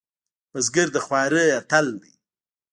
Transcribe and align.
بزګر 0.51 0.87
د 0.95 0.97
خوارۍ 1.05 1.47
اتل 1.59 1.85
دی 2.01 2.13